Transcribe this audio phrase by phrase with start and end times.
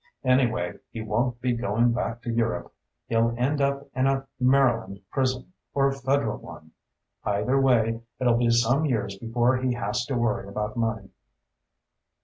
[0.23, 2.73] Anyway, he won't be going back to Europe.
[3.05, 6.71] He'll end up in a Maryland prison, or a Federal one.
[7.23, 11.11] Either way, it'll be some years before he has to worry about money."